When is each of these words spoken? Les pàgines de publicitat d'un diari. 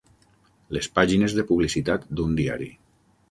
Les 0.77 0.87
pàgines 0.95 1.35
de 1.39 1.45
publicitat 1.51 2.09
d'un 2.21 2.33
diari. 2.43 2.73